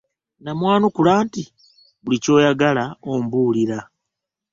[0.43, 1.43] Namwanukula nti,
[2.03, 3.79] “Buli ky'oyagala ombuulira."